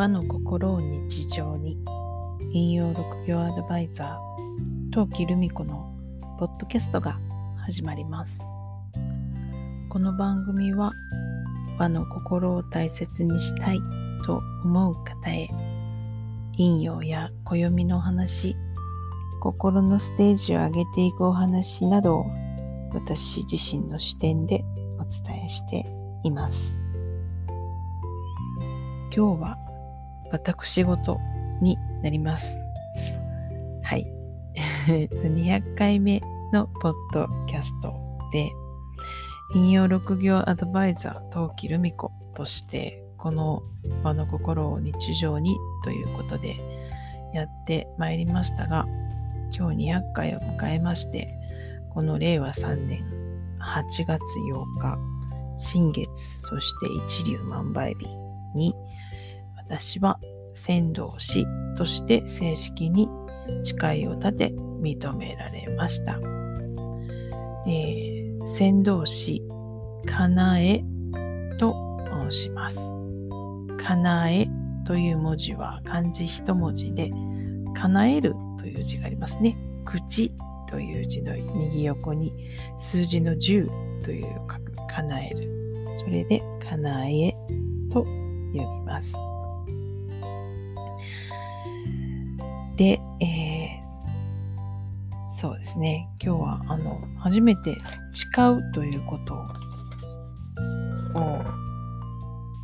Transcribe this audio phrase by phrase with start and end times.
[0.00, 1.76] 和の心を日常に
[2.54, 5.94] 引用6行アドバイザー陶器留美子の
[6.38, 7.20] ポッドキャストが
[7.58, 8.32] 始まります
[9.90, 10.92] この番組は
[11.78, 13.80] 和の心を大切にしたい
[14.24, 15.48] と思う方へ
[16.56, 18.56] 引用や暦の話
[19.42, 22.26] 心のステージを上げていくお話などを
[22.94, 24.64] 私自身の視点で
[24.98, 25.84] お伝えして
[26.24, 26.80] います。
[29.14, 29.69] 今日は
[30.30, 31.18] 私事
[31.60, 32.58] になります。
[33.82, 34.06] はい。
[34.86, 36.20] 200回目
[36.52, 37.92] のポッドキャスト
[38.32, 38.50] で、
[39.54, 43.62] 引用6行アドバイザー、陶器留美子として、この
[44.02, 46.56] 場の心を日常にということで
[47.34, 48.86] やってまいりましたが、
[49.56, 51.34] 今日200回を迎えまして、
[51.92, 53.04] この令和3年
[53.60, 54.98] 8月8日、
[55.58, 58.06] 新月、そして一粒万倍日
[58.54, 58.74] に、
[59.70, 60.18] 私は
[60.54, 63.08] 先導師として正式に
[63.62, 64.48] 誓いを立て
[64.80, 66.18] 認められました。
[67.68, 69.42] えー、先導師、
[70.06, 70.82] かなえ
[71.58, 71.72] と
[72.28, 72.76] 申します。
[73.78, 74.48] かなえ
[74.84, 77.12] という文字は漢字一文字で、
[77.74, 79.56] 叶えるという字がありますね。
[79.84, 80.32] 口
[80.68, 82.32] という字の右横に
[82.80, 85.86] 数字の10という書く叶える。
[85.96, 87.32] それで叶え
[87.92, 88.08] と呼
[88.52, 89.29] びます。
[92.80, 96.08] で、えー、そうですね。
[96.18, 97.76] 今日はあの初めて
[98.14, 99.34] 誓うということ
[101.14, 101.44] を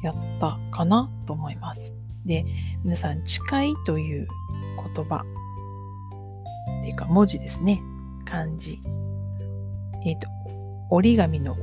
[0.03, 1.93] やったかなと思います。
[2.25, 2.47] で、
[2.83, 4.27] 皆さん、誓いという
[4.95, 5.17] 言葉
[6.79, 7.83] っていうか文字ですね。
[8.25, 8.81] 漢字。
[10.07, 10.29] えっ、ー、と、
[10.89, 11.59] 折り紙の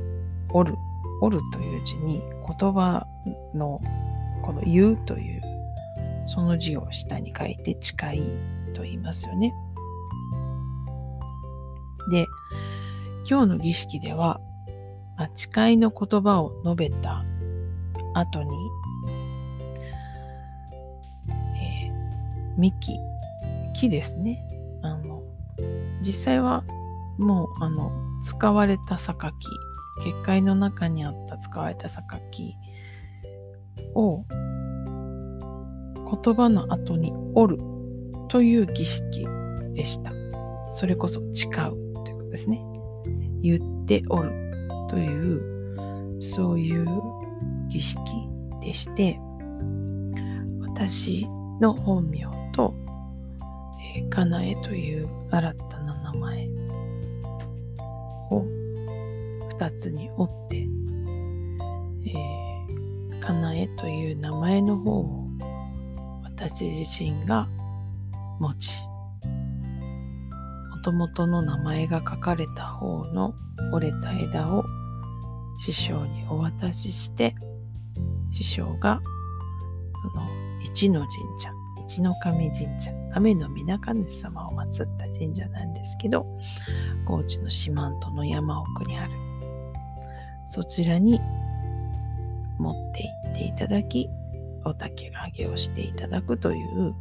[0.50, 0.76] 折る、
[1.22, 3.04] 折るという字に言葉
[3.52, 3.80] の
[4.42, 5.42] この言うという
[6.34, 8.22] その字を下に書いて誓い
[8.74, 9.54] と言いますよね。
[12.10, 12.26] で、
[13.28, 14.40] 今日の儀式では、
[15.16, 17.24] まあ、誓いの言葉を述べた
[18.14, 18.50] 後に、
[21.56, 22.98] えー、幹、
[23.74, 24.44] 木ですね。
[24.82, 25.22] あの、
[26.02, 26.64] 実際は
[27.16, 27.92] もう、あの、
[28.24, 29.32] 使われた榊、
[30.04, 32.56] 結界の中にあった使われた榊
[33.94, 34.24] を
[36.04, 37.62] 言葉の後に折る
[38.28, 39.26] という儀式
[39.74, 40.12] でした。
[40.76, 42.60] それこそ誓うということですね。
[43.42, 44.44] 言って折る
[44.90, 46.86] という、そういう
[47.68, 47.98] 儀式
[48.62, 49.18] でして、
[50.62, 51.26] 私
[51.60, 52.74] の本名と、
[53.96, 56.48] え、かなえという新たな名前
[58.30, 58.44] を
[59.50, 60.68] 二つに折って、
[62.10, 65.23] え、かなえという名前の方を
[66.46, 67.48] 私自身が
[68.38, 68.74] 持ち、
[70.70, 73.34] もともとの名前が書かれた方の
[73.72, 74.62] 折れた枝を
[75.56, 77.34] 師匠にお渡しして、
[78.30, 79.00] 師匠が
[80.12, 80.28] その
[80.62, 81.50] 一の神社、
[81.86, 86.26] 一の神神社、雨の皆神主様を祀った神社なんですけど、
[87.06, 89.12] 高知の四万十の山奥にある。
[90.48, 91.18] そちらに
[92.58, 94.10] 持って行っていただき、
[94.64, 96.94] お焚き上げをしていただくという、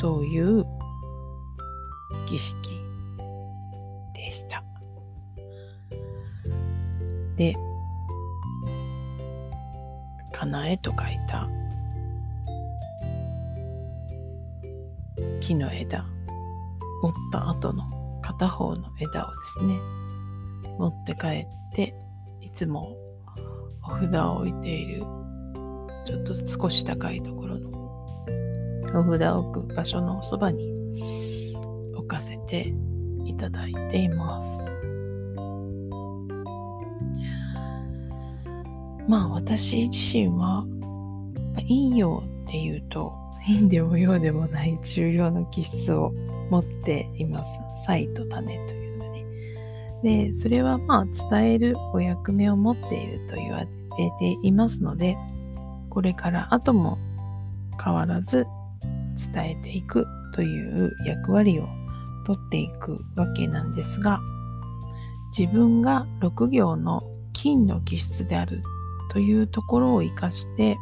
[0.00, 0.64] そういう
[2.28, 2.54] 儀式
[4.14, 4.62] でした。
[7.36, 7.54] で、
[10.32, 11.48] かなえと書いた
[15.40, 16.04] 木の枝、
[17.02, 17.84] 折った後の
[18.22, 19.78] 片方の枝をですね、
[20.78, 21.94] 持って帰って、
[22.40, 22.96] いつも
[23.82, 25.02] お札を置いている
[26.06, 27.70] ちょっと少し高いところの
[28.94, 31.54] お札を置く場所のそばに
[31.94, 32.72] 置かせて
[33.24, 34.66] いただいています。
[39.08, 40.64] まあ私自身は
[41.56, 43.12] 陰陽っていうと
[43.46, 46.12] 陰でも陽でもない重要な気質を
[46.50, 47.46] 持っています。
[47.86, 49.24] 才と種というのね。
[50.32, 55.16] で、それはまあ伝えるお役目を持っていると言われていますので、
[55.96, 56.98] これから後も
[57.82, 58.46] 変わらず
[59.32, 61.66] 伝えていくという役割を
[62.26, 64.20] とっていくわけなんですが
[65.34, 67.02] 自分が6行の
[67.32, 68.60] 金の気質である
[69.10, 70.76] というところを生かして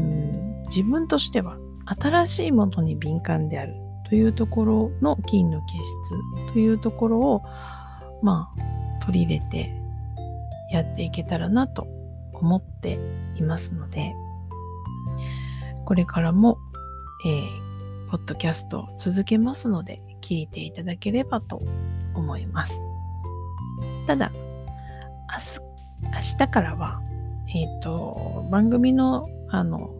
[0.00, 3.74] うん自分としては新しいものに敏感である
[4.08, 7.42] というところの金の気質というところを
[8.22, 9.70] まあ取り入れて
[10.72, 11.86] やっていけたらなと
[12.44, 12.98] 思って
[13.36, 14.14] いますので、
[15.86, 16.58] これからも、
[17.24, 21.60] えー、ポッドキャストを続けますので、聞いていただければと
[22.14, 22.78] 思います。
[24.06, 27.00] ただ、明日、明日からは、
[27.48, 29.90] えっ、ー、と、番組の、あの、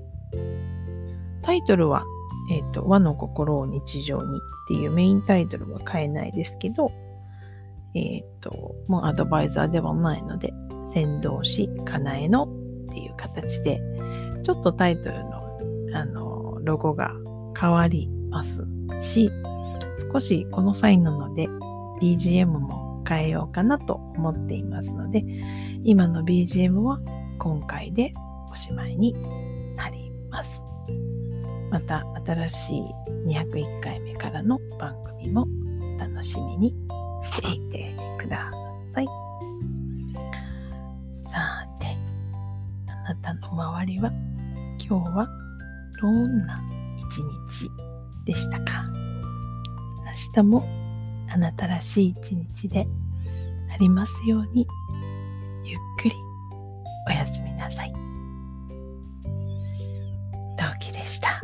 [1.42, 2.04] タイトルは、
[2.50, 6.90] えっ、ー、と、和の心を日常にっていうメインタイトルは変えないですけど、
[7.94, 10.52] えっ、と、もうアドバイザーではないので、
[10.94, 13.80] 先導し、かなえのっていう形で、
[14.44, 15.58] ちょっとタイトルの、
[15.94, 17.10] あの、ロゴが
[17.58, 18.64] 変わります
[19.00, 19.30] し、
[20.12, 21.48] 少しこの際なので
[22.00, 25.24] BGM も変えようかなと思っていますので、
[25.82, 27.00] 今の BGM は
[27.38, 28.12] 今回で
[28.50, 29.14] おしまいに
[29.76, 30.62] なります。
[31.70, 32.82] また新しい
[33.26, 35.46] 201回目からの番組も
[35.98, 36.74] 楽しみに
[37.22, 38.50] していてくだ
[38.94, 39.33] さい。
[43.14, 44.10] あなたの周りは
[44.80, 45.28] 今日は
[46.00, 46.60] どんな
[46.98, 47.22] 一
[47.58, 47.70] 日
[48.24, 48.84] でしたか？
[50.36, 50.68] 明日も
[51.30, 52.88] あなたらしい一日で
[53.72, 54.66] ありますように
[55.62, 56.14] ゆっくり
[57.08, 57.92] おやすみなさい。
[60.56, 61.40] 陶器でした。